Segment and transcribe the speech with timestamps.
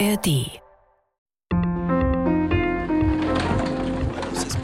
[0.00, 0.60] ARD.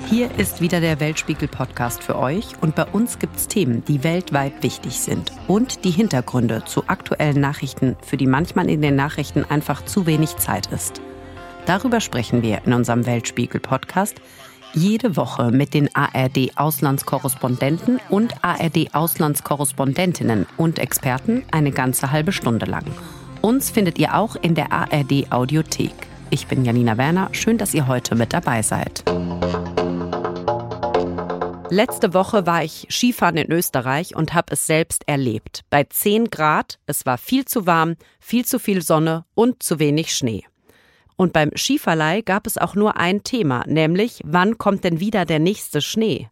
[0.09, 4.65] Hier ist wieder der Weltspiegel-Podcast für euch und bei uns gibt es Themen, die weltweit
[4.65, 9.85] wichtig sind und die Hintergründe zu aktuellen Nachrichten, für die manchmal in den Nachrichten einfach
[9.85, 11.01] zu wenig Zeit ist.
[11.67, 14.21] Darüber sprechen wir in unserem Weltspiegel-Podcast
[14.73, 22.87] jede Woche mit den ARD-Auslandskorrespondenten und ARD-Auslandskorrespondentinnen und Experten eine ganze halbe Stunde lang.
[23.43, 25.95] Uns findet ihr auch in der ARD Audiothek.
[26.29, 27.31] Ich bin Janina Werner.
[27.33, 29.03] Schön, dass ihr heute mit dabei seid.
[31.71, 35.63] Letzte Woche war ich Skifahren in Österreich und habe es selbst erlebt.
[35.71, 40.15] Bei 10 Grad, es war viel zu warm, viel zu viel Sonne und zu wenig
[40.15, 40.45] Schnee.
[41.17, 45.39] Und beim Skiverleih gab es auch nur ein Thema, nämlich wann kommt denn wieder der
[45.39, 46.29] nächste Schnee?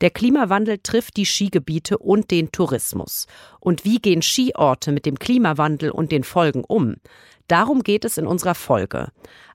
[0.00, 3.26] Der Klimawandel trifft die Skigebiete und den Tourismus.
[3.60, 6.96] Und wie gehen Skiorte mit dem Klimawandel und den Folgen um?
[7.48, 9.08] Darum geht es in unserer Folge.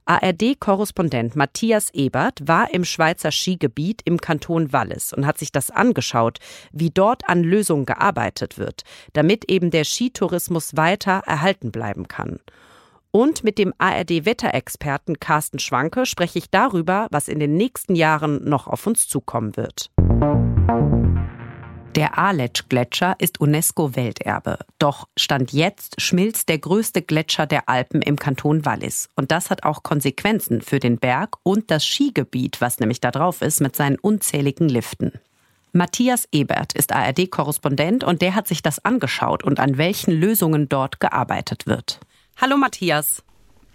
[0.05, 6.39] ARD-Korrespondent Matthias Ebert war im Schweizer Skigebiet im Kanton Wallis und hat sich das angeschaut,
[6.71, 8.81] wie dort an Lösungen gearbeitet wird,
[9.13, 12.39] damit eben der Skitourismus weiter erhalten bleiben kann.
[13.11, 18.67] Und mit dem ARD-Wetterexperten Carsten Schwanke spreche ich darüber, was in den nächsten Jahren noch
[18.67, 19.91] auf uns zukommen wird.
[21.95, 24.59] Der Aletsch-Gletscher ist UNESCO-Welterbe.
[24.79, 29.09] Doch Stand jetzt schmilzt der größte Gletscher der Alpen im Kanton Wallis.
[29.15, 33.41] Und das hat auch Konsequenzen für den Berg und das Skigebiet, was nämlich da drauf
[33.41, 35.19] ist, mit seinen unzähligen Liften.
[35.73, 41.01] Matthias Ebert ist ARD-Korrespondent und der hat sich das angeschaut und an welchen Lösungen dort
[41.01, 41.99] gearbeitet wird.
[42.37, 43.21] Hallo Matthias.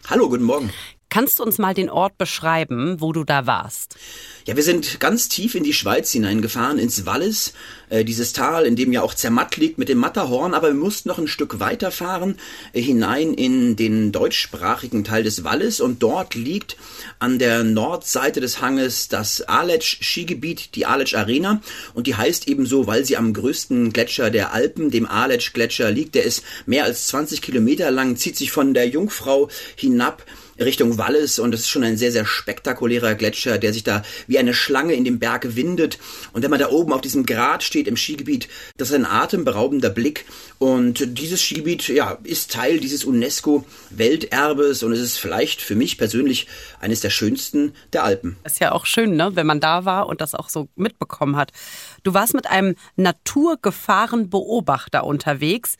[0.08, 0.70] Hallo, guten Morgen.
[1.16, 3.96] Kannst du uns mal den Ort beschreiben, wo du da warst?
[4.44, 7.54] Ja, wir sind ganz tief in die Schweiz hineingefahren, ins Wallis,
[7.88, 11.08] äh, dieses Tal, in dem ja auch Zermatt liegt mit dem Matterhorn, aber wir mussten
[11.08, 12.36] noch ein Stück weiterfahren,
[12.74, 16.76] äh, hinein in den deutschsprachigen Teil des Wallis und dort liegt
[17.18, 21.62] an der Nordseite des Hanges das Aletsch Skigebiet, die Aletsch Arena
[21.94, 26.14] und die heißt ebenso, weil sie am größten Gletscher der Alpen, dem Aletsch Gletscher liegt.
[26.14, 30.22] Der ist mehr als 20 Kilometer lang, zieht sich von der Jungfrau hinab
[30.58, 34.38] Richtung Wallis und es ist schon ein sehr, sehr spektakulärer Gletscher, der sich da wie
[34.38, 35.98] eine Schlange in dem Berg windet.
[36.32, 39.90] Und wenn man da oben auf diesem Grat steht im Skigebiet, das ist ein atemberaubender
[39.90, 40.24] Blick.
[40.58, 46.46] Und dieses Skigebiet, ja, ist Teil dieses UNESCO-Welterbes und es ist vielleicht für mich persönlich
[46.80, 48.36] eines der schönsten der Alpen.
[48.44, 51.52] ist ja auch schön, ne, wenn man da war und das auch so mitbekommen hat.
[52.02, 55.76] Du warst mit einem Naturgefahrenbeobachter unterwegs.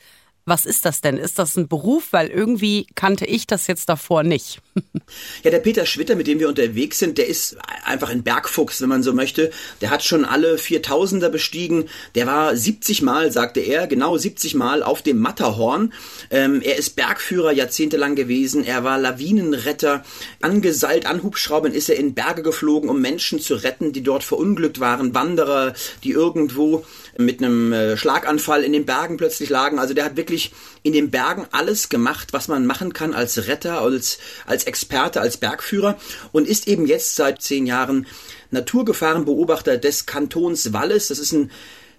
[0.48, 1.16] Was ist das denn?
[1.16, 2.12] Ist das ein Beruf?
[2.12, 4.60] Weil irgendwie kannte ich das jetzt davor nicht.
[5.42, 8.88] ja, der Peter Schwitter, mit dem wir unterwegs sind, der ist einfach ein Bergfuchs, wenn
[8.88, 9.50] man so möchte.
[9.80, 11.86] Der hat schon alle 4000er bestiegen.
[12.14, 15.92] Der war 70 Mal, sagte er, genau 70 Mal auf dem Matterhorn.
[16.30, 18.62] Ähm, er ist Bergführer jahrzehntelang gewesen.
[18.62, 20.04] Er war Lawinenretter.
[20.42, 24.78] Angeseilt an Hubschraubern ist er in Berge geflogen, um Menschen zu retten, die dort verunglückt
[24.78, 25.12] waren.
[25.12, 25.74] Wanderer,
[26.04, 26.84] die irgendwo
[27.18, 29.78] mit einem äh, Schlaganfall in den Bergen plötzlich lagen.
[29.78, 33.80] Also der hat wirklich in den Bergen alles gemacht, was man machen kann als Retter,
[33.80, 35.98] als, als Experte, als Bergführer
[36.32, 38.06] und ist eben jetzt seit zehn Jahren
[38.50, 41.08] Naturgefahrenbeobachter des Kantons Wallis.
[41.08, 41.50] Das ist ein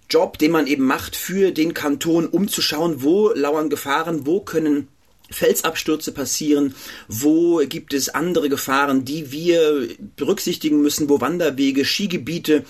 [0.09, 4.39] Job, den man eben macht für den Kanton, um zu schauen, wo lauern Gefahren, wo
[4.39, 4.87] können
[5.29, 6.75] Felsabstürze passieren,
[7.07, 12.63] wo gibt es andere Gefahren, die wir berücksichtigen müssen, wo Wanderwege, Skigebiete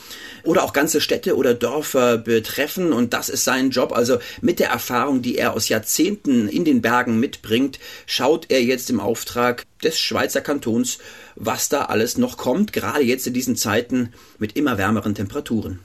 [0.44, 2.94] oder auch ganze Städte oder Dörfer betreffen.
[2.94, 3.92] Und das ist sein Job.
[3.94, 8.90] Also mit der Erfahrung, die er aus Jahrzehnten in den Bergen mitbringt, schaut er jetzt
[8.90, 10.98] im Auftrag des Schweizer Kantons,
[11.36, 15.80] was da alles noch kommt, gerade jetzt in diesen Zeiten mit immer wärmeren Temperaturen.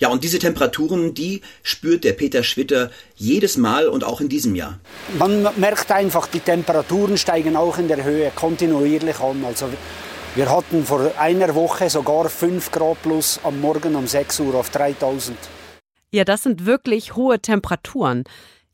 [0.00, 4.54] Ja, und diese Temperaturen, die spürt der Peter Schwitter jedes Mal und auch in diesem
[4.56, 4.80] Jahr.
[5.18, 9.44] Man merkt einfach, die Temperaturen steigen auch in der Höhe kontinuierlich an.
[9.44, 9.68] Also
[10.34, 14.70] wir hatten vor einer Woche sogar 5 Grad plus am Morgen um 6 Uhr auf
[14.70, 15.36] 3000.
[16.12, 18.24] Ja, das sind wirklich hohe Temperaturen.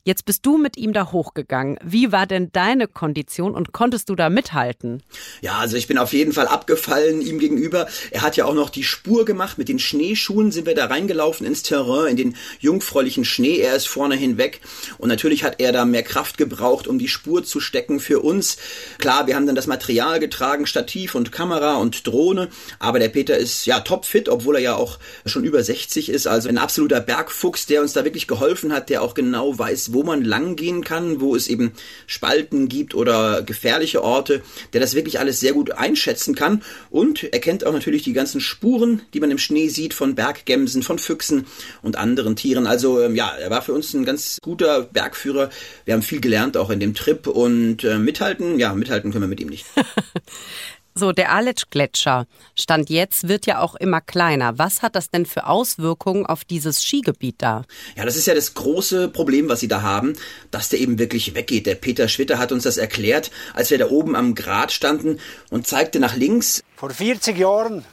[0.06, 1.81] Jetzt bist du mit ihm da hochgegangen.
[1.83, 5.03] Wie war denn deine Kondition und konntest du da mithalten?
[5.41, 7.89] Ja, also ich bin auf jeden Fall abgefallen ihm gegenüber.
[8.13, 9.59] Er hat ja auch noch die Spur gemacht.
[9.59, 13.59] Mit den Schneeschuhen sind wir da reingelaufen ins Terrain, in den jungfräulichen Schnee.
[13.59, 14.60] Er ist vorne hinweg.
[14.98, 18.59] Und natürlich hat er da mehr Kraft gebraucht, um die Spur zu stecken für uns.
[18.98, 22.48] Klar, wir haben dann das Material getragen, Stativ und Kamera und Drohne.
[22.78, 26.28] Aber der Peter ist ja topfit, obwohl er ja auch schon über 60 ist.
[26.28, 30.03] Also ein absoluter Bergfuchs, der uns da wirklich geholfen hat, der auch genau weiß, wo
[30.03, 31.72] man lang gehen kann, wo es eben
[32.07, 34.43] Spalten gibt oder gefährliche Orte,
[34.75, 38.43] der das wirklich alles sehr gut einschätzen kann und er kennt auch natürlich die ganzen
[38.43, 41.47] Spuren, die man im Schnee sieht von Berggemsen, von Füchsen
[41.81, 42.66] und anderen Tieren.
[42.66, 45.48] Also ähm, ja, er war für uns ein ganz guter Bergführer.
[45.87, 49.28] Wir haben viel gelernt auch in dem Trip und äh, mithalten, ja, mithalten können wir
[49.28, 49.65] mit ihm nicht.
[50.98, 54.59] So, der Aletsch-Gletscher, Stand jetzt, wird ja auch immer kleiner.
[54.59, 57.65] Was hat das denn für Auswirkungen auf dieses Skigebiet da?
[57.97, 60.15] Ja, das ist ja das große Problem, was Sie da haben,
[60.51, 61.66] dass der eben wirklich weggeht.
[61.66, 65.21] Der Peter Schwitter hat uns das erklärt, als wir da oben am Grat standen
[65.51, 66.63] und zeigte nach links.
[66.77, 67.84] Vor 40 Jahren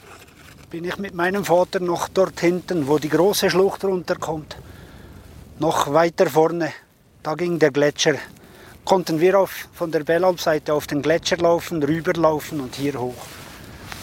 [0.70, 4.56] bin ich mit meinem Vater noch dort hinten, wo die große Schlucht runterkommt.
[5.58, 6.72] Noch weiter vorne,
[7.22, 8.14] da ging der Gletscher
[8.84, 13.26] konnten wir auf, von der Bellalp-Seite auf den Gletscher laufen, rüberlaufen und hier hoch.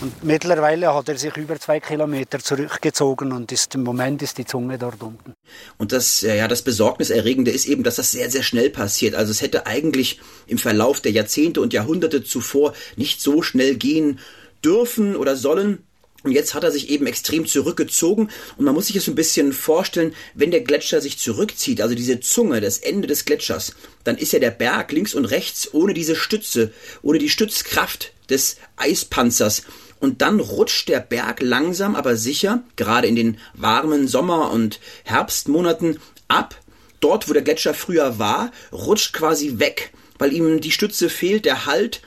[0.01, 4.45] Und mittlerweile hat er sich über zwei Kilometer zurückgezogen und ist im Moment ist die
[4.45, 5.33] Zunge dort unten.
[5.77, 9.13] Und das, ja, das Besorgniserregende ist eben, dass das sehr, sehr schnell passiert.
[9.13, 14.17] Also es hätte eigentlich im Verlauf der Jahrzehnte und Jahrhunderte zuvor nicht so schnell gehen
[14.65, 15.85] dürfen oder sollen.
[16.23, 19.53] Und jetzt hat er sich eben extrem zurückgezogen und man muss sich es ein bisschen
[19.53, 23.73] vorstellen, wenn der Gletscher sich zurückzieht, also diese Zunge, das Ende des Gletschers,
[24.03, 28.57] dann ist ja der Berg links und rechts ohne diese Stütze, ohne die Stützkraft des
[28.77, 29.63] Eispanzers.
[29.99, 35.99] Und dann rutscht der Berg langsam, aber sicher, gerade in den warmen Sommer- und Herbstmonaten,
[36.27, 36.59] ab.
[36.99, 41.65] Dort, wo der Gletscher früher war, rutscht quasi weg, weil ihm die Stütze fehlt, der
[41.65, 42.01] Halt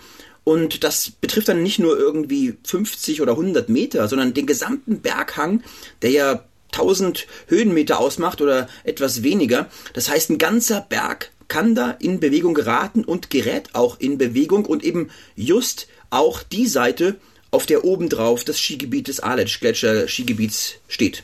[0.44, 5.62] und das betrifft dann nicht nur irgendwie 50 oder 100 Meter, sondern den gesamten Berghang,
[6.02, 9.70] der ja 1000 Höhenmeter ausmacht oder etwas weniger.
[9.94, 14.64] Das heißt, ein ganzer Berg kann da in Bewegung geraten und gerät auch in Bewegung
[14.66, 17.16] und eben just auch die Seite,
[17.50, 21.22] auf der obendrauf das Skigebiet des Aletsch-Gletscher Skigebiets steht.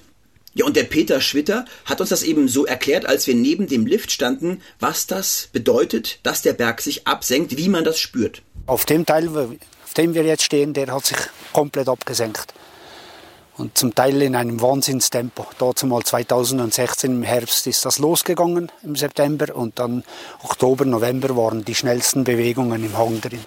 [0.54, 3.86] Ja, und der Peter Schwitter hat uns das eben so erklärt, als wir neben dem
[3.86, 8.42] Lift standen, was das bedeutet, dass der Berg sich absenkt, wie man das spürt.
[8.66, 11.18] Auf dem Teil, auf dem wir jetzt stehen, der hat sich
[11.52, 12.54] komplett abgesenkt.
[13.56, 15.46] Und zum Teil in einem Wahnsinnstempo.
[15.58, 19.54] Dazu mal 2016 im Herbst ist das losgegangen, im September.
[19.54, 20.02] Und dann
[20.42, 23.44] Oktober, November waren die schnellsten Bewegungen im Hang drin.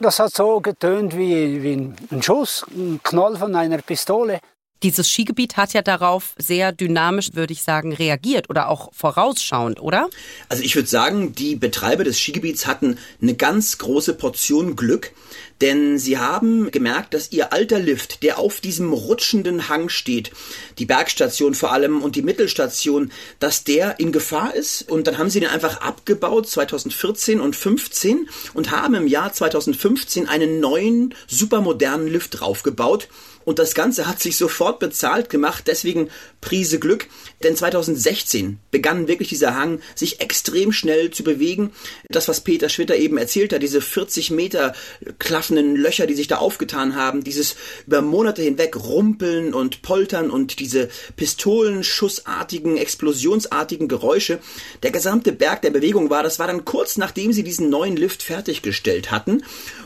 [0.00, 4.40] Das hat so getönt wie, wie ein Schuss, ein Knall von einer Pistole.
[4.82, 10.08] Dieses Skigebiet hat ja darauf sehr dynamisch, würde ich sagen, reagiert oder auch vorausschauend, oder?
[10.48, 15.12] Also ich würde sagen, die Betreiber des Skigebiets hatten eine ganz große Portion Glück,
[15.60, 20.30] denn sie haben gemerkt, dass ihr alter Lift, der auf diesem rutschenden Hang steht,
[20.78, 25.28] die Bergstation vor allem und die Mittelstation, dass der in Gefahr ist und dann haben
[25.28, 32.06] sie den einfach abgebaut 2014 und 15 und haben im Jahr 2015 einen neuen supermodernen
[32.06, 33.08] Lift draufgebaut
[33.44, 36.08] und das Ganze hat sich sofort bezahlt gemacht, deswegen
[36.40, 37.06] Prise Glück.
[37.42, 41.72] Denn 2016 begann wirklich dieser Hang sich extrem schnell zu bewegen.
[42.08, 44.74] Das, was Peter Schwitter eben erzählt hat, diese 40 Meter
[45.18, 47.56] klaffenden Löcher, die sich da aufgetan haben, dieses
[47.86, 54.38] über Monate hinweg Rumpeln und Poltern und diese pistolenschussartigen, explosionsartigen Geräusche.
[54.82, 58.22] Der gesamte Berg der Bewegung war, das war dann kurz nachdem sie diesen neuen Lift
[58.22, 59.42] fertiggestellt hatten.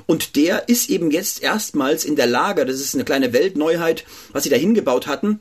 [0.07, 4.45] Und der ist eben jetzt erstmals in der Lage, das ist eine kleine Weltneuheit, was
[4.45, 5.41] sie da hingebaut hatten,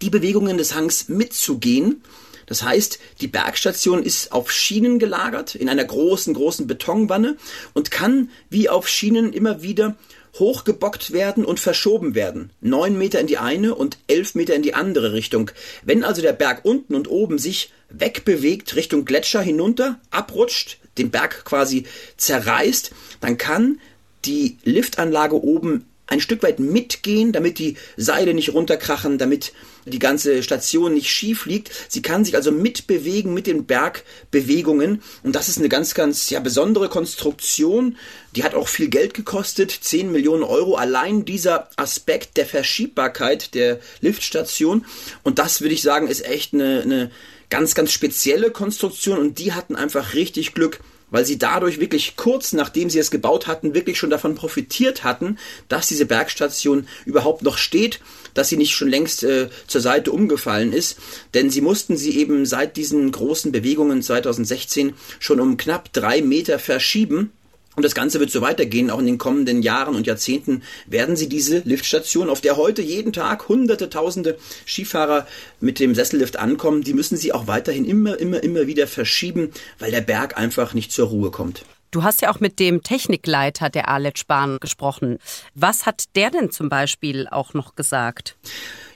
[0.00, 2.02] die Bewegungen des Hangs mitzugehen.
[2.46, 7.36] Das heißt, die Bergstation ist auf Schienen gelagert, in einer großen, großen Betonwanne
[7.74, 9.96] und kann wie auf Schienen immer wieder
[10.38, 12.50] hochgebockt werden und verschoben werden.
[12.62, 15.50] Neun Meter in die eine und elf Meter in die andere Richtung.
[15.84, 21.44] Wenn also der Berg unten und oben sich wegbewegt Richtung Gletscher hinunter, abrutscht, den Berg
[21.44, 21.84] quasi
[22.16, 23.78] zerreißt, dann kann
[24.24, 29.52] die Liftanlage oben ein Stück weit mitgehen, damit die Seile nicht runterkrachen, damit
[29.86, 31.70] die ganze Station nicht schief liegt.
[31.88, 36.40] Sie kann sich also mitbewegen mit den Bergbewegungen und das ist eine ganz, ganz ja,
[36.40, 37.96] besondere Konstruktion.
[38.36, 40.74] Die hat auch viel Geld gekostet, 10 Millionen Euro.
[40.74, 44.84] Allein dieser Aspekt der Verschiebbarkeit der Liftstation
[45.22, 47.10] und das würde ich sagen ist echt eine, eine
[47.48, 50.80] ganz, ganz spezielle Konstruktion und die hatten einfach richtig Glück
[51.12, 55.38] weil sie dadurch wirklich kurz nachdem sie es gebaut hatten, wirklich schon davon profitiert hatten,
[55.68, 58.00] dass diese Bergstation überhaupt noch steht,
[58.34, 60.98] dass sie nicht schon längst äh, zur Seite umgefallen ist,
[61.34, 66.58] denn sie mussten sie eben seit diesen großen Bewegungen 2016 schon um knapp drei Meter
[66.58, 67.30] verschieben
[67.74, 71.28] und das Ganze wird so weitergehen, auch in den kommenden Jahren und Jahrzehnten werden sie
[71.28, 74.36] diese Liftstation, auf der heute jeden Tag hunderte, tausende
[74.66, 75.26] Skifahrer
[75.60, 79.90] mit dem Sessellift ankommen, die müssen sie auch weiterhin immer, immer, immer wieder verschieben, weil
[79.90, 81.64] der Berg einfach nicht zur Ruhe kommt.
[81.92, 85.18] Du hast ja auch mit dem Technikleiter der Aletschbahn gesprochen.
[85.54, 88.36] Was hat der denn zum Beispiel auch noch gesagt?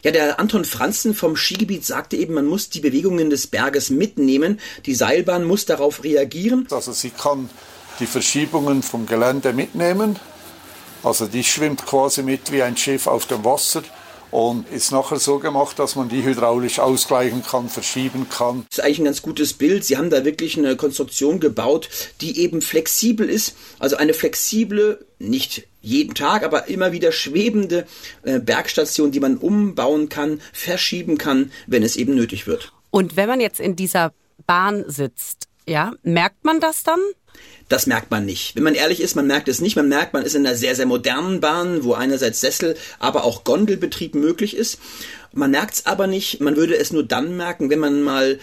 [0.02, 4.60] Ja, der Anton Franzen vom Skigebiet sagte eben, man muss die Bewegungen des Berges mitnehmen.
[4.86, 6.66] Die Seilbahn muss darauf reagieren.
[6.70, 7.50] Also sie kann
[8.00, 10.18] die Verschiebungen vom Gelände mitnehmen.
[11.02, 13.82] Also die schwimmt quasi mit wie ein Schiff auf dem Wasser
[14.30, 18.66] und ist nachher so gemacht, dass man die hydraulisch ausgleichen kann, verschieben kann.
[18.68, 19.84] Das ist eigentlich ein ganz gutes Bild.
[19.84, 21.88] Sie haben da wirklich eine Konstruktion gebaut,
[22.20, 23.56] die eben flexibel ist.
[23.78, 27.86] Also eine flexible, nicht jeden Tag, aber immer wieder schwebende
[28.24, 32.72] äh, Bergstation, die man umbauen kann, verschieben kann, wenn es eben nötig wird.
[32.90, 34.12] Und wenn man jetzt in dieser
[34.46, 37.00] Bahn sitzt, ja, merkt man das dann?
[37.68, 38.54] Das merkt man nicht.
[38.54, 39.74] Wenn man ehrlich ist, man merkt es nicht.
[39.74, 43.42] Man merkt, man ist in einer sehr, sehr modernen Bahn, wo einerseits Sessel, aber auch
[43.42, 44.78] Gondelbetrieb möglich ist.
[45.32, 46.40] Man merkt es aber nicht.
[46.40, 48.38] Man würde es nur dann merken, wenn man mal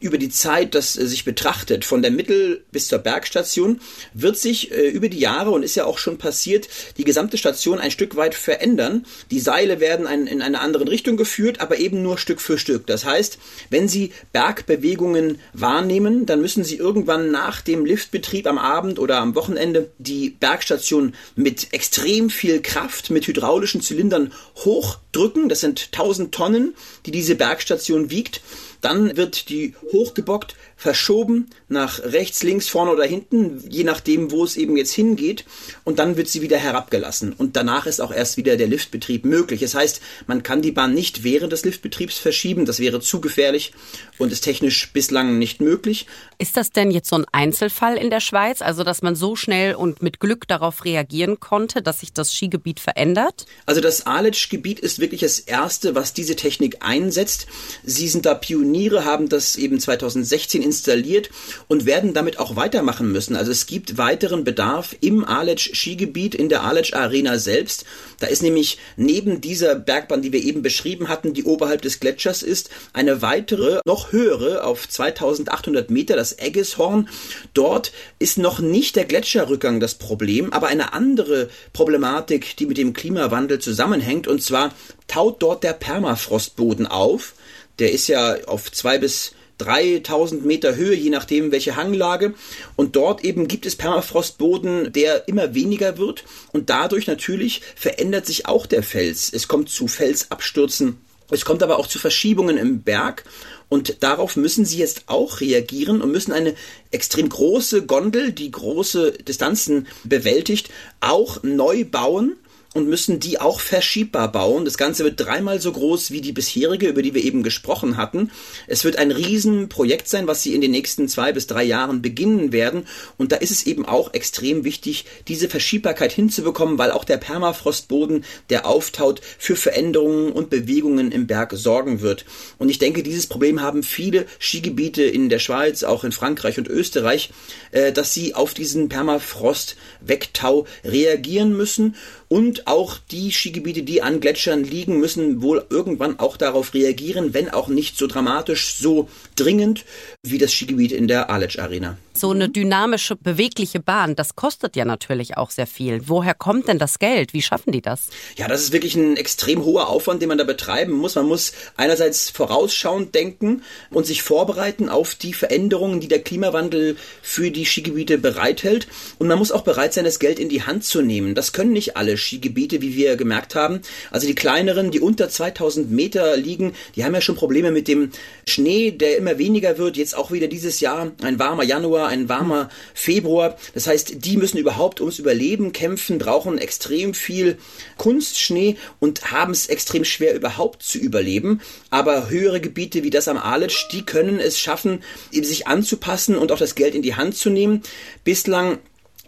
[0.00, 3.80] über die Zeit, das äh, sich betrachtet, von der Mittel- bis zur Bergstation,
[4.14, 7.78] wird sich äh, über die Jahre und ist ja auch schon passiert, die gesamte Station
[7.78, 9.04] ein Stück weit verändern.
[9.30, 12.86] Die Seile werden ein, in eine andere Richtung geführt, aber eben nur Stück für Stück.
[12.86, 13.38] Das heißt,
[13.68, 19.34] wenn Sie Bergbewegungen wahrnehmen, dann müssen Sie irgendwann nach dem Liftbetrieb am Abend oder am
[19.34, 25.48] Wochenende die Bergstation mit extrem viel Kraft, mit hydraulischen Zylindern hochdrücken.
[25.48, 28.40] Das sind 1000 Tonnen, die diese Bergstation wiegt.
[28.80, 34.56] Dann wird die hochgebockt, verschoben nach rechts, links, vorne oder hinten, je nachdem, wo es
[34.56, 35.44] eben jetzt hingeht.
[35.84, 37.34] Und dann wird sie wieder herabgelassen.
[37.34, 39.60] Und danach ist auch erst wieder der Liftbetrieb möglich.
[39.60, 42.64] Das heißt, man kann die Bahn nicht während des Liftbetriebs verschieben.
[42.64, 43.74] Das wäre zu gefährlich
[44.16, 46.06] und ist technisch bislang nicht möglich.
[46.38, 48.62] Ist das denn jetzt so ein Einzelfall in der Schweiz?
[48.62, 52.80] Also, dass man so schnell und mit Glück darauf reagieren konnte, dass sich das Skigebiet
[52.80, 53.44] verändert?
[53.66, 57.48] Also, das Aletsch-Gebiet ist wirklich das erste, was diese Technik einsetzt.
[57.84, 61.30] Sie sind da Pioniere, haben das eben 2016 installiert
[61.66, 63.34] und werden damit auch weitermachen müssen.
[63.34, 67.84] Also es gibt weiteren Bedarf im Aletsch Skigebiet, in der Aletsch Arena selbst.
[68.20, 72.44] Da ist nämlich neben dieser Bergbahn, die wir eben beschrieben hatten, die oberhalb des Gletschers
[72.44, 77.08] ist, eine weitere, noch höhere auf 2800 Meter, das Eggeshorn.
[77.52, 82.92] Dort ist noch nicht der Gletscherrückgang das Problem, aber eine andere Problematik, die mit dem
[82.92, 84.72] Klimawandel zusammenhängt, und zwar
[85.08, 87.34] taut dort der Permafrostboden auf.
[87.80, 92.34] Der ist ja auf zwei bis 3000 Meter Höhe, je nachdem welche Hanglage.
[92.76, 96.24] Und dort eben gibt es Permafrostboden, der immer weniger wird.
[96.52, 99.32] Und dadurch natürlich verändert sich auch der Fels.
[99.32, 100.98] Es kommt zu Felsabstürzen.
[101.30, 103.24] Es kommt aber auch zu Verschiebungen im Berg.
[103.68, 106.54] Und darauf müssen sie jetzt auch reagieren und müssen eine
[106.90, 112.36] extrem große Gondel, die große Distanzen bewältigt, auch neu bauen
[112.72, 114.64] und müssen die auch verschiebbar bauen.
[114.64, 118.30] Das Ganze wird dreimal so groß wie die bisherige, über die wir eben gesprochen hatten.
[118.68, 122.52] Es wird ein Riesenprojekt sein, was sie in den nächsten zwei bis drei Jahren beginnen
[122.52, 122.86] werden.
[123.16, 128.24] Und da ist es eben auch extrem wichtig, diese Verschiebbarkeit hinzubekommen, weil auch der Permafrostboden,
[128.50, 132.24] der auftaut, für Veränderungen und Bewegungen im Berg sorgen wird.
[132.58, 136.68] Und ich denke, dieses Problem haben viele Skigebiete in der Schweiz, auch in Frankreich und
[136.68, 137.30] Österreich,
[137.72, 141.96] äh, dass sie auf diesen Permafrost-Wegtau reagieren müssen
[142.30, 147.50] und auch die Skigebiete, die an Gletschern liegen, müssen wohl irgendwann auch darauf reagieren, wenn
[147.50, 149.84] auch nicht so dramatisch, so dringend
[150.22, 151.98] wie das Skigebiet in der Aletsch Arena.
[152.20, 156.02] So eine dynamische, bewegliche Bahn, das kostet ja natürlich auch sehr viel.
[156.06, 157.32] Woher kommt denn das Geld?
[157.32, 158.08] Wie schaffen die das?
[158.36, 161.14] Ja, das ist wirklich ein extrem hoher Aufwand, den man da betreiben muss.
[161.14, 167.50] Man muss einerseits vorausschauend denken und sich vorbereiten auf die Veränderungen, die der Klimawandel für
[167.50, 168.86] die Skigebiete bereithält.
[169.18, 171.34] Und man muss auch bereit sein, das Geld in die Hand zu nehmen.
[171.34, 173.80] Das können nicht alle Skigebiete, wie wir gemerkt haben.
[174.10, 178.10] Also die kleineren, die unter 2000 Meter liegen, die haben ja schon Probleme mit dem
[178.46, 179.96] Schnee, der immer weniger wird.
[179.96, 183.56] Jetzt auch wieder dieses Jahr ein warmer Januar ein warmer Februar.
[183.72, 187.56] Das heißt, die müssen überhaupt ums Überleben kämpfen, brauchen extrem viel
[187.96, 191.60] Kunstschnee und haben es extrem schwer überhaupt zu überleben.
[191.88, 195.02] Aber höhere Gebiete wie das am Aletsch, die können es schaffen,
[195.32, 197.82] sich anzupassen und auch das Geld in die Hand zu nehmen.
[198.24, 198.78] Bislang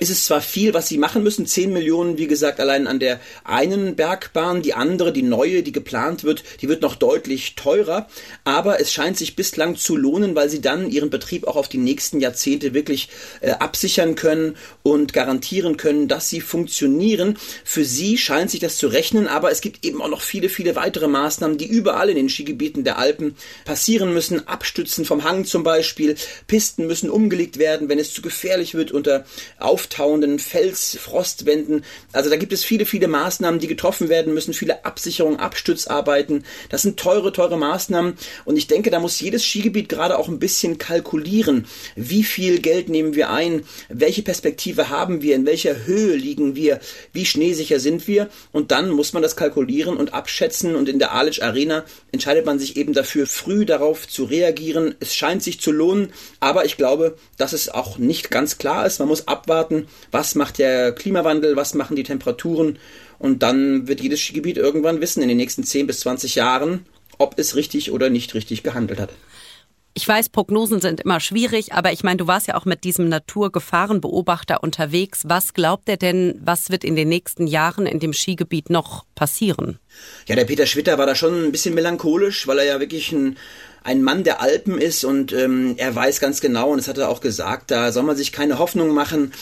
[0.02, 3.21] ist es zwar viel, was sie machen müssen, 10 Millionen, wie gesagt, allein an der
[3.44, 8.09] einen Bergbahn, die andere, die neue, die geplant wird, die wird noch deutlich teurer,
[8.42, 11.78] aber es scheint sich bislang zu lohnen, weil sie dann ihren Betrieb auch auf die
[11.78, 13.11] nächsten Jahrzehnte wirklich
[13.42, 17.38] äh, absichern können und garantieren können, dass sie funktionieren.
[17.64, 20.75] Für sie scheint sich das zu rechnen, aber es gibt eben auch noch viele, viele
[20.75, 24.49] weitere Maßnahmen, die überall in den Skigebieten der Alpen passieren müssen.
[24.49, 26.16] Abstützen vom Hang zum Beispiel,
[26.49, 29.25] Pisten müssen umgelegt werden, wenn es zu gefährlich wird unter
[29.61, 31.84] Auftritt auftauenden Felsfrostwänden.
[32.12, 36.44] Also da gibt es viele, viele Maßnahmen, die getroffen werden müssen, viele Absicherungen, Abstützarbeiten.
[36.70, 38.14] Das sind teure, teure Maßnahmen.
[38.44, 41.66] Und ich denke, da muss jedes Skigebiet gerade auch ein bisschen kalkulieren.
[41.94, 43.64] Wie viel Geld nehmen wir ein?
[43.88, 45.34] Welche Perspektive haben wir?
[45.34, 46.80] In welcher Höhe liegen wir?
[47.12, 48.30] Wie schneesicher sind wir?
[48.50, 50.75] Und dann muss man das kalkulieren und abschätzen.
[50.75, 54.94] Und in der Alic Arena entscheidet man sich eben dafür, früh darauf zu reagieren.
[55.00, 56.12] Es scheint sich zu lohnen.
[56.40, 58.99] Aber ich glaube, dass es auch nicht ganz klar ist.
[58.99, 62.78] Man muss abwarten, was macht der Klimawandel, was machen die Temperaturen.
[63.18, 66.86] Und dann wird jedes Skigebiet irgendwann wissen, in den nächsten 10 bis 20 Jahren,
[67.18, 69.10] ob es richtig oder nicht richtig gehandelt hat.
[69.94, 73.08] Ich weiß, Prognosen sind immer schwierig, aber ich meine, du warst ja auch mit diesem
[73.11, 75.22] Naturgefahrenbeobachter unterwegs.
[75.25, 79.78] Was glaubt er denn, was wird in den nächsten Jahren in dem Skigebiet noch passieren?
[80.26, 83.37] Ja, der Peter Schwitter war da schon ein bisschen melancholisch, weil er ja wirklich ein
[83.84, 87.08] ein Mann der Alpen ist und ähm, er weiß ganz genau, und das hat er
[87.08, 89.32] auch gesagt, da soll man sich keine Hoffnung machen.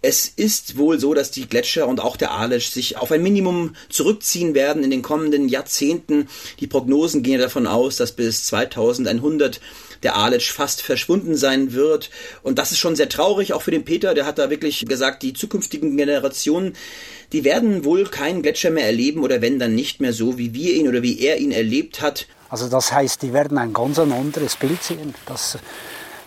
[0.00, 3.76] Es ist wohl so, dass die Gletscher und auch der Aletsch sich auf ein Minimum
[3.90, 6.28] zurückziehen werden in den kommenden Jahrzehnten.
[6.60, 9.60] Die Prognosen gehen davon aus, dass bis 2100
[10.02, 12.10] der Aletsch fast verschwunden sein wird.
[12.42, 14.14] Und das ist schon sehr traurig, auch für den Peter.
[14.14, 16.74] Der hat da wirklich gesagt, die zukünftigen Generationen,
[17.32, 20.74] die werden wohl keinen Gletscher mehr erleben oder wenn dann nicht mehr so, wie wir
[20.74, 22.26] ihn oder wie er ihn erlebt hat.
[22.48, 25.14] Also das heißt, die werden ein ganz anderes Bild sehen.
[25.26, 25.58] Das,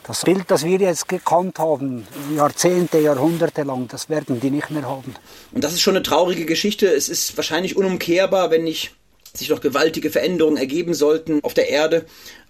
[0.06, 4.84] das Bild, das wir jetzt gekannt haben, Jahrzehnte, Jahrhunderte lang, das werden die nicht mehr
[4.84, 5.16] haben.
[5.52, 6.88] Und das ist schon eine traurige Geschichte.
[6.88, 8.92] Es ist wahrscheinlich unumkehrbar, wenn nicht
[9.34, 12.06] sich noch gewaltige Veränderungen ergeben sollten auf der Erde.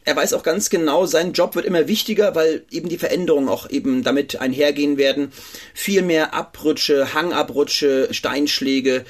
[0.06, 3.70] Er weiß auch ganz genau, sein Job wird immer wichtiger, weil eben die Veränderungen auch
[3.70, 5.32] eben damit einhergehen werden.
[5.74, 9.06] Viel mehr Abrutsche, Hangabrutsche, Steinschläge,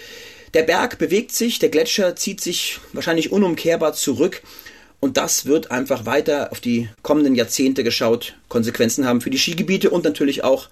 [0.54, 4.44] der Berg bewegt sich, der Gletscher zieht sich wahrscheinlich unumkehrbar zurück.
[5.00, 9.90] Und das wird einfach weiter auf die kommenden Jahrzehnte geschaut Konsequenzen haben für die Skigebiete
[9.90, 10.70] und natürlich auch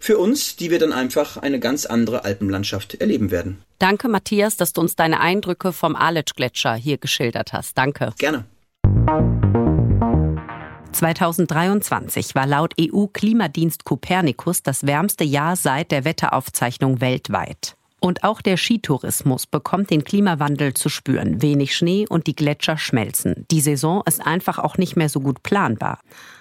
[0.00, 3.62] für uns, die wir dann einfach eine ganz andere Alpenlandschaft erleben werden.
[3.78, 7.76] Danke, Matthias, dass du uns deine Eindrücke vom Aletsch-Gletscher hier geschildert hast.
[7.76, 8.12] Danke.
[8.18, 8.44] Gerne.
[10.94, 17.76] 2023 war laut EU-Klimadienst Copernicus das wärmste Jahr seit der Wetteraufzeichnung weltweit.
[18.00, 21.42] Und auch der Skitourismus bekommt den Klimawandel zu spüren.
[21.42, 23.46] Wenig Schnee und die Gletscher schmelzen.
[23.50, 25.98] Die Saison ist einfach auch nicht mehr so gut planbar.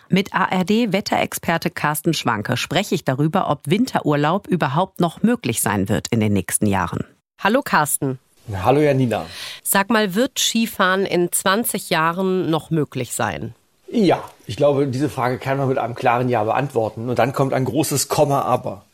[0.09, 6.19] Mit ARD-Wetterexperte Carsten Schwanke spreche ich darüber, ob Winterurlaub überhaupt noch möglich sein wird in
[6.19, 7.05] den nächsten Jahren.
[7.39, 8.19] Hallo Carsten.
[8.53, 9.25] Hallo Janina.
[9.63, 13.55] Sag mal, wird Skifahren in 20 Jahren noch möglich sein?
[13.95, 17.09] Ja, ich glaube, diese Frage kann man mit einem klaren Ja beantworten.
[17.09, 18.85] Und dann kommt ein großes Komma aber.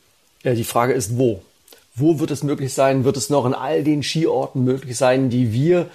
[0.43, 1.41] Ja, die Frage ist, wo?
[1.95, 3.05] Wo wird es möglich sein?
[3.05, 5.88] Wird es noch in all den Skiorten möglich sein, die wir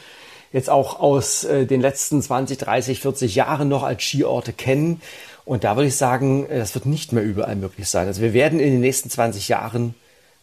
[0.55, 5.03] jetzt auch aus äh, den letzten 20, 30, 40 Jahren noch als Skiorte kennen?
[5.45, 8.07] Und da würde ich sagen, äh, das wird nicht mehr überall möglich sein.
[8.07, 9.95] Also wir werden in den nächsten 20 Jahren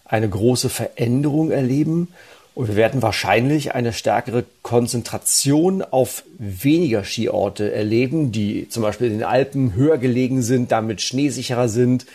[0.06, 2.10] eine große Veränderung erleben
[2.54, 9.20] und wir werden wahrscheinlich eine stärkere Konzentration auf weniger Skiorte erleben, die zum Beispiel in
[9.20, 12.06] den Alpen höher gelegen sind, damit schneesicherer sind,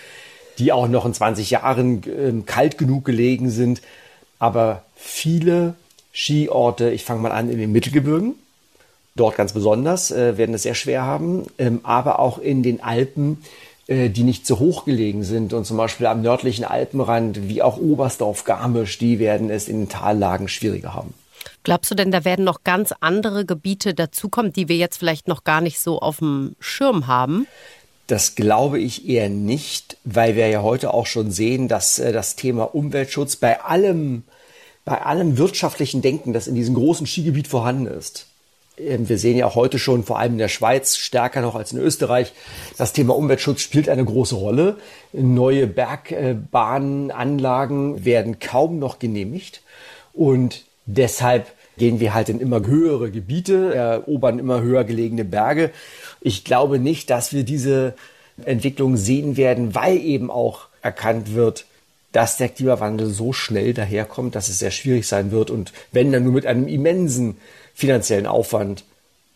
[0.59, 3.81] die auch noch in 20 Jahren äh, kalt genug gelegen sind.
[4.39, 5.75] Aber viele
[6.13, 8.35] Skiorte, ich fange mal an in den Mittelgebirgen,
[9.15, 13.43] dort ganz besonders, äh, werden es sehr schwer haben, ähm, aber auch in den Alpen,
[13.89, 18.45] die nicht so hoch gelegen sind und zum Beispiel am nördlichen Alpenrand, wie auch Oberstdorf,
[18.45, 21.15] Garmisch, die werden es in den Tallagen schwieriger haben.
[21.63, 25.45] Glaubst du denn, da werden noch ganz andere Gebiete dazukommen, die wir jetzt vielleicht noch
[25.45, 27.47] gar nicht so auf dem Schirm haben?
[28.07, 32.37] Das glaube ich eher nicht, weil wir ja heute auch schon sehen, dass äh, das
[32.37, 34.23] Thema Umweltschutz bei allem,
[34.85, 38.27] bei allem wirtschaftlichen Denken, das in diesem großen Skigebiet vorhanden ist.
[38.79, 41.73] Ähm, wir sehen ja auch heute schon, vor allem in der Schweiz, stärker noch als
[41.73, 42.33] in Österreich,
[42.79, 44.77] das Thema Umweltschutz spielt eine große Rolle.
[45.13, 49.63] Neue Bergbahnanlagen werden kaum noch genehmigt
[50.13, 51.47] und deshalb
[51.79, 55.71] gehen wir halt in immer höhere Gebiete, erobern immer höher gelegene Berge.
[56.21, 57.95] Ich glaube nicht, dass wir diese
[58.45, 61.67] Entwicklung sehen werden, weil eben auch erkannt wird,
[62.13, 66.25] dass der Klimawandel so schnell daherkommt, dass es sehr schwierig sein wird und wenn dann
[66.25, 67.37] nur mit einem immensen
[67.77, 68.85] finanziellen Aufwand,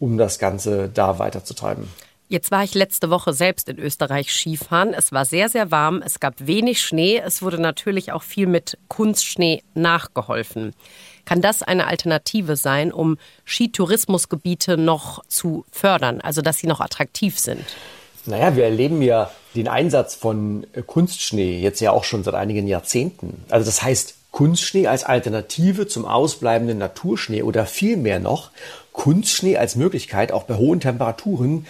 [0.00, 1.86] um das Ganze da weiterzutreiben.
[2.28, 4.94] Jetzt war ich letzte Woche selbst in Österreich Skifahren.
[4.94, 6.00] Es war sehr, sehr warm.
[6.00, 7.18] Es gab wenig Schnee.
[7.18, 10.72] Es wurde natürlich auch viel mit Kunstschnee nachgeholfen.
[11.24, 17.38] Kann das eine Alternative sein, um Skitourismusgebiete noch zu fördern, also dass sie noch attraktiv
[17.38, 17.64] sind?
[18.26, 23.44] Naja, wir erleben ja den Einsatz von Kunstschnee jetzt ja auch schon seit einigen Jahrzehnten.
[23.48, 28.50] Also das heißt, Kunstschnee als Alternative zum ausbleibenden Naturschnee oder vielmehr noch
[28.92, 31.66] Kunstschnee als Möglichkeit, auch bei hohen Temperaturen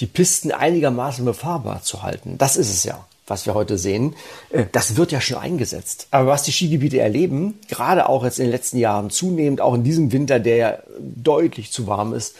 [0.00, 2.38] die Pisten einigermaßen befahrbar zu halten.
[2.38, 4.14] Das ist es ja was wir heute sehen,
[4.50, 6.08] äh, das wird ja schon eingesetzt.
[6.10, 9.84] Aber was die Skigebiete erleben, gerade auch jetzt in den letzten Jahren zunehmend, auch in
[9.84, 12.36] diesem Winter, der ja deutlich zu warm ist,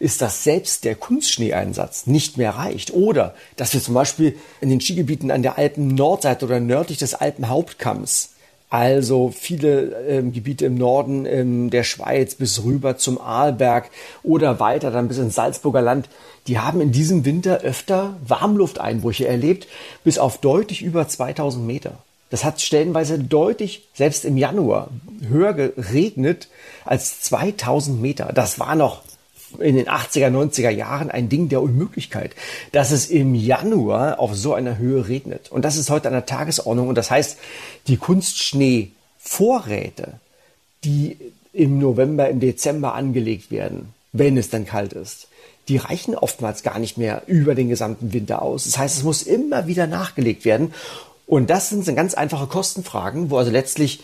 [0.00, 2.92] ist, dass selbst der Kunstschneeeinsatz nicht mehr reicht.
[2.92, 8.33] Oder dass wir zum Beispiel in den Skigebieten an der Alpen-Nordseite oder nördlich des Alpenhauptkamms
[8.74, 13.88] also viele ähm, Gebiete im Norden ähm, der Schweiz bis rüber zum Arlberg
[14.24, 16.08] oder weiter dann bis ins Salzburger Land,
[16.48, 19.68] die haben in diesem Winter öfter Warmlufteinbrüche erlebt,
[20.02, 21.98] bis auf deutlich über 2000 Meter.
[22.30, 24.88] Das hat stellenweise deutlich, selbst im Januar,
[25.28, 26.48] höher geregnet
[26.84, 28.32] als 2000 Meter.
[28.34, 29.03] Das war noch
[29.60, 32.32] in den 80er, 90er Jahren ein Ding der Unmöglichkeit,
[32.72, 35.50] dass es im Januar auf so einer Höhe regnet.
[35.50, 36.88] Und das ist heute an der Tagesordnung.
[36.88, 37.38] Und das heißt,
[37.86, 40.14] die Kunstschneevorräte,
[40.84, 41.16] die
[41.52, 45.28] im November, im Dezember angelegt werden, wenn es dann kalt ist,
[45.68, 48.64] die reichen oftmals gar nicht mehr über den gesamten Winter aus.
[48.64, 50.74] Das heißt, es muss immer wieder nachgelegt werden.
[51.26, 54.00] Und das sind ganz einfache Kostenfragen, wo also letztlich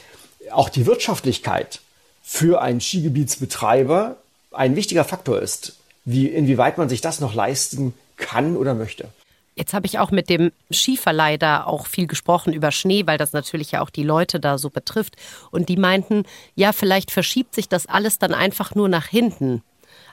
[0.50, 1.80] auch die Wirtschaftlichkeit
[2.22, 4.16] für einen Skigebietsbetreiber
[4.52, 9.08] ein wichtiger Faktor ist, wie, inwieweit man sich das noch leisten kann oder möchte.
[9.56, 13.32] Jetzt habe ich auch mit dem Skiverleih da auch viel gesprochen über Schnee, weil das
[13.32, 15.16] natürlich ja auch die Leute da so betrifft.
[15.50, 19.62] Und die meinten, ja, vielleicht verschiebt sich das alles dann einfach nur nach hinten.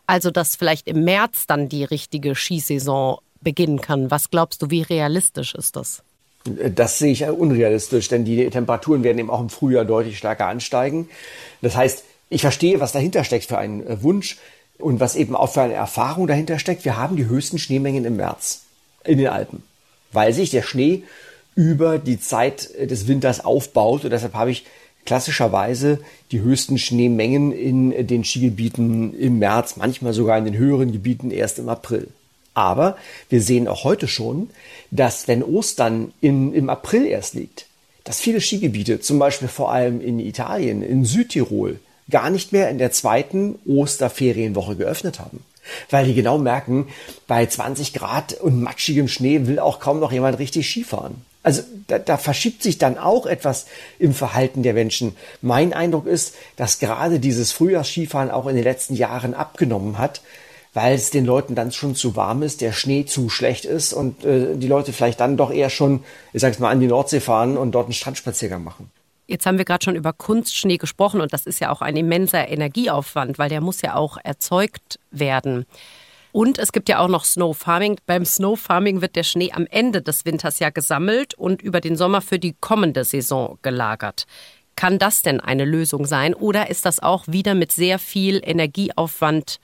[0.06, 4.10] Also, dass vielleicht im März dann die richtige Skisaison beginnen kann.
[4.12, 6.04] Was glaubst du, wie realistisch ist das?
[6.44, 11.10] Das sehe ich unrealistisch, denn die Temperaturen werden eben auch im Frühjahr deutlich stärker ansteigen.
[11.62, 14.38] Das heißt, ich verstehe, was dahinter steckt für einen äh, Wunsch
[14.78, 16.86] und was eben auch für eine Erfahrung dahinter steckt.
[16.86, 18.64] Wir haben die höchsten Schneemengen im März
[19.04, 19.64] in den Alpen,
[20.12, 21.04] weil sich der Schnee
[21.56, 24.66] über die Zeit äh, des Winters aufbaut und deshalb habe ich
[25.06, 26.00] klassischerweise
[26.32, 31.32] die höchsten Schneemengen in äh, den Skigebieten im März, manchmal sogar in den höheren Gebieten
[31.32, 32.10] erst im April.
[32.54, 32.98] Aber
[33.30, 34.50] wir sehen auch heute schon,
[34.92, 37.68] dass wenn Ostern in, im April erst liegt,
[38.04, 42.78] dass viele Skigebiete, zum Beispiel vor allem in Italien, in Südtirol, gar nicht mehr in
[42.78, 45.44] der zweiten Osterferienwoche geöffnet haben.
[45.90, 46.88] Weil die genau merken,
[47.28, 51.26] bei 20 Grad und matschigem Schnee will auch kaum noch jemand richtig Skifahren.
[51.44, 53.68] Also da, da verschiebt sich dann auch etwas
[54.00, 55.16] im Verhalten der Menschen.
[55.42, 60.22] Mein Eindruck ist, dass gerade dieses Frühjahrsskifahren auch in den letzten Jahren abgenommen hat,
[60.74, 64.26] weil es den Leuten dann schon zu warm ist, der Schnee zu schlecht ist und
[64.26, 67.58] äh, die Leute vielleicht dann doch eher schon, ich sag's mal, an die Nordsee fahren
[67.58, 68.92] und dort einen Strandspaziergang machen.
[69.28, 72.48] Jetzt haben wir gerade schon über Kunstschnee gesprochen und das ist ja auch ein immenser
[72.48, 75.66] Energieaufwand, weil der muss ja auch erzeugt werden.
[76.32, 77.98] Und es gibt ja auch noch Snow Farming.
[78.06, 81.96] Beim Snow Farming wird der Schnee am Ende des Winters ja gesammelt und über den
[81.96, 84.26] Sommer für die kommende Saison gelagert.
[84.76, 89.60] Kann das denn eine Lösung sein oder ist das auch wieder mit sehr viel Energieaufwand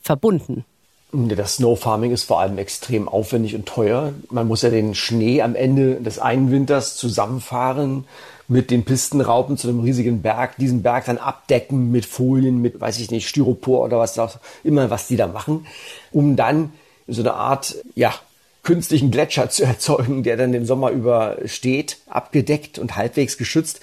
[0.00, 0.64] verbunden?
[1.12, 4.14] Das Snow Farming ist vor allem extrem aufwendig und teuer.
[4.30, 8.04] Man muss ja den Schnee am Ende des einen Winters zusammenfahren
[8.48, 12.98] mit den Pistenraupen zu einem riesigen Berg, diesen Berg dann abdecken mit Folien, mit, weiß
[12.98, 15.66] ich nicht, Styropor oder was auch immer, was die da machen,
[16.12, 16.72] um dann
[17.06, 18.14] so eine Art, ja,
[18.62, 23.80] künstlichen Gletscher zu erzeugen, der dann den Sommer über steht, abgedeckt und halbwegs geschützt.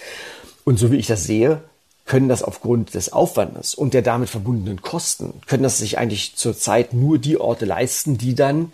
[0.63, 1.61] Und so wie ich das sehe,
[2.05, 6.93] können das aufgrund des Aufwandes und der damit verbundenen Kosten, können das sich eigentlich zurzeit
[6.93, 8.73] nur die Orte leisten, die dann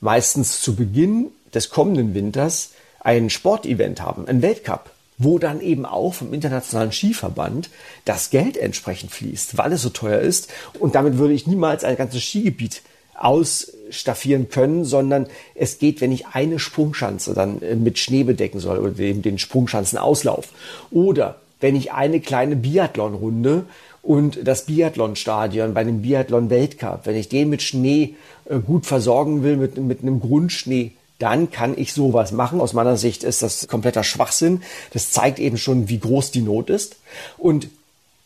[0.00, 6.14] meistens zu Beginn des kommenden Winters ein Sportevent haben, ein Weltcup wo dann eben auch
[6.14, 7.70] vom Internationalen Skiverband
[8.04, 10.50] das Geld entsprechend fließt, weil es so teuer ist.
[10.78, 12.82] Und damit würde ich niemals ein ganzes Skigebiet
[13.14, 18.78] ausstaffieren können, sondern es geht, wenn ich eine Sprungschanze dann äh, mit Schnee bedecken soll
[18.78, 20.48] oder eben den Sprungschanzenauslauf.
[20.90, 23.64] Oder wenn ich eine kleine Biathlonrunde
[24.02, 29.56] und das Biathlonstadion bei dem Biathlon-Weltcup, wenn ich den mit Schnee äh, gut versorgen will,
[29.56, 32.60] mit, mit einem Grundschnee, dann kann ich sowas machen.
[32.60, 34.62] Aus meiner Sicht ist das kompletter Schwachsinn.
[34.92, 36.96] Das zeigt eben schon, wie groß die Not ist.
[37.38, 37.68] Und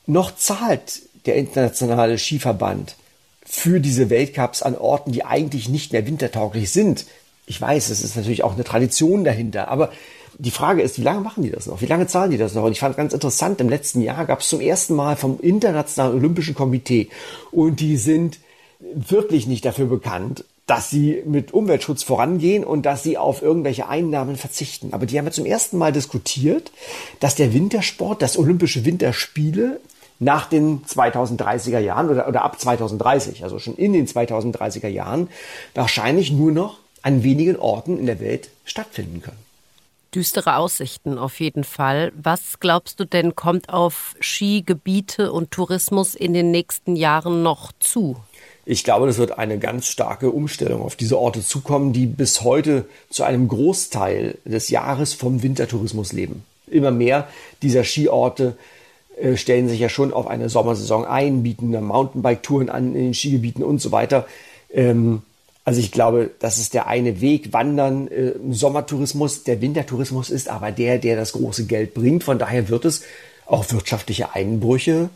[0.06, 2.96] noch zahlt der internationale Skiverband
[3.44, 7.06] für diese Weltcups an Orten, die eigentlich nicht mehr wintertauglich sind.
[7.46, 9.92] Ich weiß, es ist natürlich auch eine Tradition dahinter, aber
[10.38, 11.80] die Frage ist, wie lange machen die das noch?
[11.80, 12.64] Wie lange zahlen die das noch?
[12.64, 16.16] Und ich fand ganz interessant, im letzten Jahr gab es zum ersten Mal vom Internationalen
[16.16, 17.09] Olympischen Komitee
[17.52, 18.38] und die sind
[18.80, 24.37] wirklich nicht dafür bekannt, dass sie mit Umweltschutz vorangehen und dass sie auf irgendwelche Einnahmen
[24.37, 24.92] verzichten.
[24.92, 26.72] Aber die haben ja zum ersten Mal diskutiert,
[27.20, 29.81] dass der Wintersport, das Olympische Winterspiele
[30.18, 35.29] nach den 2030er Jahren oder, oder ab 2030, also schon in den 2030er Jahren,
[35.74, 39.38] wahrscheinlich nur noch an wenigen Orten in der Welt stattfinden können.
[40.14, 42.11] Düstere Aussichten auf jeden Fall.
[42.16, 48.16] Was glaubst du denn, kommt auf Skigebiete und Tourismus in den nächsten Jahren noch zu?
[48.68, 52.85] Ich glaube, das wird eine ganz starke Umstellung auf diese Orte zukommen, die bis heute
[53.11, 56.42] zu einem Großteil des Jahres vom Wintertourismus leben.
[56.66, 57.29] Immer mehr
[57.62, 58.57] dieser Skiorte
[59.20, 63.62] äh, stellen sich ja schon auf eine Sommersaison ein, bieten Mountainbike-Touren an in den Skigebieten
[63.62, 64.26] und so weiter.
[64.74, 65.22] Ähm,
[65.64, 69.44] also ich glaube, das ist der eine Weg, Wandern, äh, Sommertourismus.
[69.44, 72.24] Der Wintertourismus ist aber der, der das große Geld bringt.
[72.24, 73.02] Von daher wird es
[73.46, 75.09] auch wirtschaftliche Einbrüche,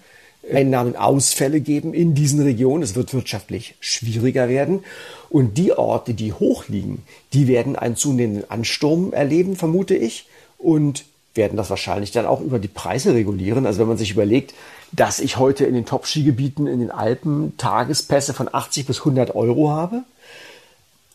[0.48, 2.82] Einnahmenausfälle geben in diesen Regionen.
[2.82, 4.84] Es wird wirtschaftlich schwieriger werden.
[5.28, 10.26] Und die Orte, die hoch liegen, die werden einen zunehmenden Ansturm erleben, vermute ich.
[10.58, 13.66] Und werden das wahrscheinlich dann auch über die Preise regulieren.
[13.66, 14.54] Also wenn man sich überlegt,
[14.92, 19.70] dass ich heute in den Top-Skigebieten in den Alpen Tagespässe von 80 bis 100 Euro
[19.70, 20.02] habe,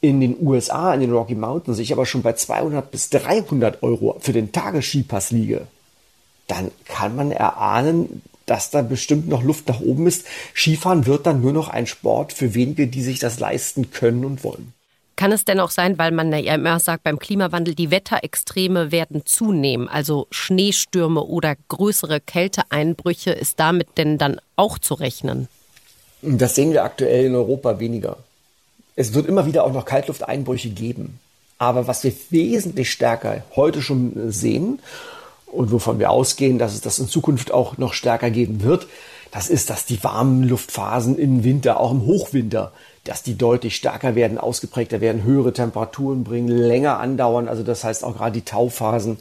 [0.01, 4.17] in den USA, in den Rocky Mountains, ich aber schon bei 200 bis 300 Euro
[4.19, 5.67] für den Tagesskipass liege,
[6.47, 10.25] dann kann man erahnen, dass da bestimmt noch Luft nach oben ist.
[10.53, 14.43] Skifahren wird dann nur noch ein Sport für wenige, die sich das leisten können und
[14.43, 14.73] wollen.
[15.15, 19.25] Kann es denn auch sein, weil man ja immer sagt, beim Klimawandel die Wetterextreme werden
[19.25, 25.47] zunehmen, also Schneestürme oder größere Kälteeinbrüche, ist damit denn dann auch zu rechnen?
[26.21, 28.17] Das sehen wir aktuell in Europa weniger.
[28.97, 31.19] Es wird immer wieder auch noch Kaltlufteinbrüche geben.
[31.57, 34.79] Aber was wir wesentlich stärker heute schon sehen
[35.55, 38.87] und wovon wir ausgehen, dass es das in Zukunft auch noch stärker geben wird,
[39.31, 42.71] das ist, dass die warmen Luftphasen im Winter, auch im Hochwinter,
[43.03, 47.49] dass die deutlich stärker werden, ausgeprägter werden, höhere Temperaturen bringen, länger andauern.
[47.49, 49.17] Also das heißt auch gerade die Tauphasen.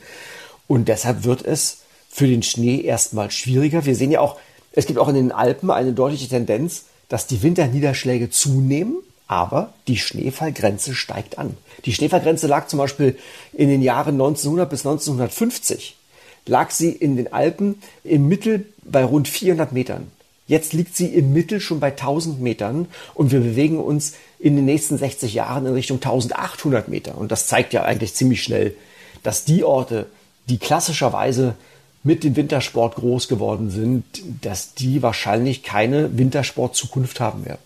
[0.69, 3.87] Und deshalb wird es für den Schnee erstmal schwieriger.
[3.87, 4.39] Wir sehen ja auch,
[4.71, 9.97] es gibt auch in den Alpen eine deutliche Tendenz, dass die Winterniederschläge zunehmen, aber die
[9.97, 11.57] Schneefallgrenze steigt an.
[11.87, 13.19] Die Schneefallgrenze lag zum Beispiel
[13.53, 15.97] in den Jahren 1900 bis 1950
[16.47, 20.11] lag sie in den Alpen im Mittel bei rund 400 Metern.
[20.47, 24.67] Jetzt liegt sie im Mittel schon bei 1000 Metern und wir bewegen uns in den
[24.67, 27.17] nächsten 60 Jahren in Richtung 1800 Meter.
[27.17, 28.75] Und das zeigt ja eigentlich ziemlich schnell,
[29.23, 30.07] dass die Orte,
[30.49, 31.55] die klassischerweise
[32.03, 34.05] mit dem Wintersport groß geworden sind,
[34.43, 37.63] dass die wahrscheinlich keine Wintersportzukunft haben werden.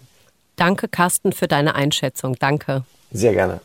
[0.54, 2.36] Danke, Carsten, für deine Einschätzung.
[2.38, 2.84] Danke.
[3.10, 3.60] Sehr gerne.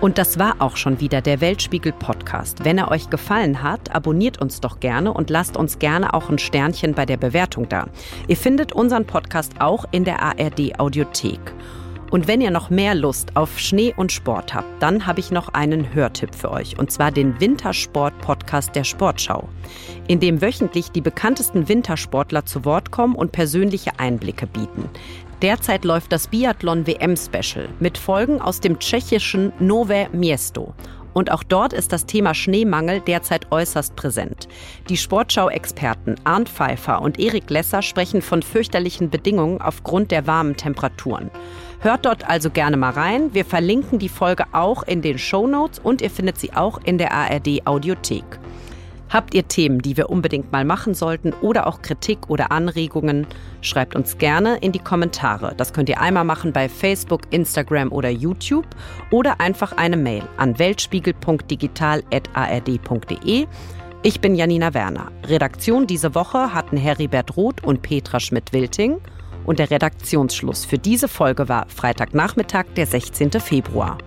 [0.00, 2.64] Und das war auch schon wieder der Weltspiegel Podcast.
[2.64, 6.38] Wenn er euch gefallen hat, abonniert uns doch gerne und lasst uns gerne auch ein
[6.38, 7.86] Sternchen bei der Bewertung da.
[8.28, 11.40] Ihr findet unseren Podcast auch in der ARD Audiothek.
[12.10, 15.48] Und wenn ihr noch mehr Lust auf Schnee und Sport habt, dann habe ich noch
[15.48, 19.48] einen Hörtipp für euch, und zwar den Wintersport-Podcast der Sportschau,
[20.06, 24.88] in dem wöchentlich die bekanntesten Wintersportler zu Wort kommen und persönliche Einblicke bieten.
[25.42, 30.72] Derzeit läuft das Biathlon WM Special mit Folgen aus dem tschechischen Nové Miesto.
[31.12, 34.48] Und auch dort ist das Thema Schneemangel derzeit äußerst präsent.
[34.88, 41.30] Die Sportschau-Experten Arndt Pfeiffer und Erik Lesser sprechen von fürchterlichen Bedingungen aufgrund der warmen Temperaturen.
[41.80, 43.32] Hört dort also gerne mal rein.
[43.34, 46.98] Wir verlinken die Folge auch in den Show Notes und ihr findet sie auch in
[46.98, 48.24] der ARD Audiothek.
[49.08, 53.28] Habt ihr Themen, die wir unbedingt mal machen sollten oder auch Kritik oder Anregungen?
[53.60, 55.54] Schreibt uns gerne in die Kommentare.
[55.56, 58.66] Das könnt ihr einmal machen bei Facebook, Instagram oder YouTube
[59.10, 63.46] oder einfach eine Mail an weltspiegel.digital.ard.de.
[64.02, 65.10] Ich bin Janina Werner.
[65.24, 68.98] Redaktion diese Woche hatten Heribert Roth und Petra Schmidt-Wilting.
[69.44, 73.30] Und der Redaktionsschluss für diese Folge war Freitagnachmittag, der 16.
[73.32, 73.98] Februar.